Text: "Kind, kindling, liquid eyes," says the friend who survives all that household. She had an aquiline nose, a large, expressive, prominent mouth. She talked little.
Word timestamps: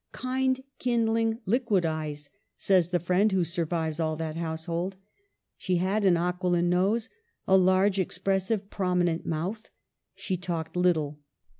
"Kind, 0.13 0.63
kindling, 0.79 1.41
liquid 1.45 1.85
eyes," 1.85 2.31
says 2.57 2.89
the 2.89 2.99
friend 2.99 3.31
who 3.31 3.43
survives 3.45 3.99
all 3.99 4.15
that 4.15 4.35
household. 4.35 4.95
She 5.57 5.75
had 5.75 6.05
an 6.05 6.17
aquiline 6.17 6.69
nose, 6.69 7.07
a 7.47 7.55
large, 7.55 7.99
expressive, 7.99 8.71
prominent 8.71 9.27
mouth. 9.27 9.69
She 10.15 10.37
talked 10.37 10.75
little. 10.75 11.19